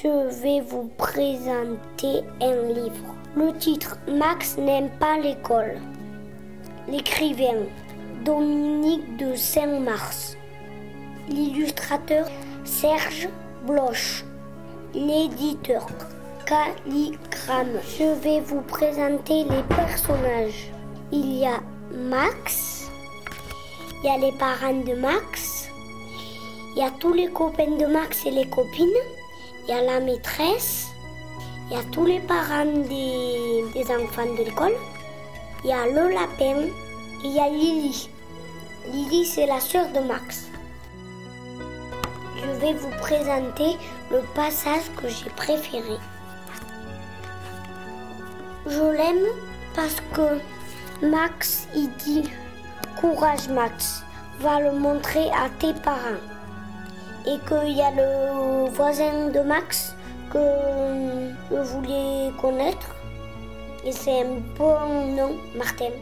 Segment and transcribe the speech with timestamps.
[0.00, 3.16] Je vais vous présenter un livre.
[3.36, 5.80] Le titre Max n'aime pas l'école.
[6.86, 7.66] L'écrivain
[8.24, 10.36] Dominique de Saint-Mars.
[11.28, 12.28] L'illustrateur
[12.64, 13.28] Serge
[13.66, 14.27] Bloch.
[14.94, 15.86] L'éditeur
[16.46, 17.78] Calligramme.
[17.98, 20.72] Je vais vous présenter les personnages.
[21.12, 21.60] Il y a
[21.92, 22.90] Max.
[24.02, 25.68] Il y a les parents de Max.
[26.74, 28.88] Il y a tous les copains de Max et les copines.
[29.64, 30.86] Il y a la maîtresse.
[31.70, 34.76] Il y a tous les parents des, des enfants de l'école.
[35.64, 36.62] Il y a le lapin.
[36.62, 38.08] Et il y a Lily.
[38.90, 40.48] Lily, c'est la sœur de Max.
[42.60, 43.76] Vais vous présenter
[44.10, 45.96] le passage que j'ai préféré.
[48.66, 49.26] Je l'aime
[49.76, 52.28] parce que Max, il dit
[53.00, 54.02] Courage Max,
[54.40, 56.24] va le montrer à tes parents.
[57.26, 59.94] Et qu'il y a le voisin de Max
[60.32, 60.38] que
[61.52, 62.96] je voulais connaître.
[63.84, 65.92] Et c'est un bon nom, Martin.